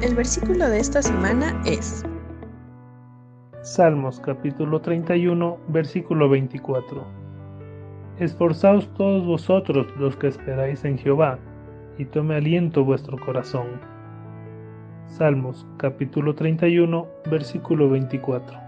[0.00, 2.04] El versículo de esta semana es
[3.62, 7.04] Salmos capítulo 31, versículo 24.
[8.20, 11.40] Esforzaos todos vosotros los que esperáis en Jehová,
[11.98, 13.66] y tome aliento vuestro corazón.
[15.08, 18.67] Salmos capítulo 31, versículo 24.